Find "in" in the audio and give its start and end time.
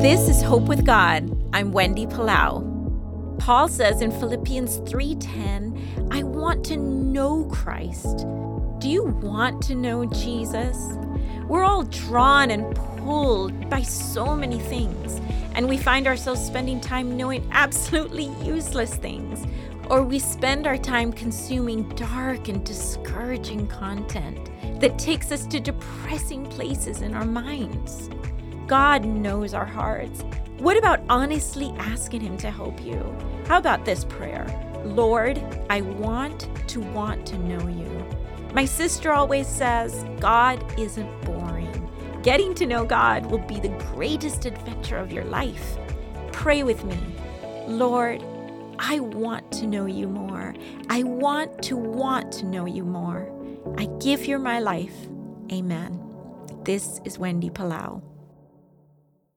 4.00-4.12, 27.02-27.14